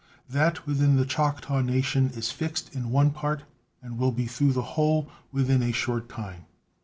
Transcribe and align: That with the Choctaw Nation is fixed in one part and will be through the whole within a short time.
That 0.27 0.65
with 0.65 0.79
the 0.79 1.05
Choctaw 1.05 1.61
Nation 1.61 2.09
is 2.15 2.31
fixed 2.31 2.73
in 2.73 2.89
one 2.89 3.11
part 3.11 3.43
and 3.83 3.99
will 3.99 4.11
be 4.11 4.25
through 4.25 4.53
the 4.53 4.63
whole 4.73 5.11
within 5.31 5.61
a 5.61 5.71
short 5.71 6.09
time. 6.09 6.45